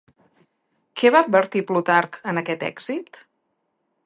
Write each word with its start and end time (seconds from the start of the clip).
Què 1.01 1.11
va 1.15 1.21
advertir 1.25 1.63
Plutarc 1.73 2.19
en 2.33 2.43
aquest 2.43 2.67
èxit? 2.73 3.23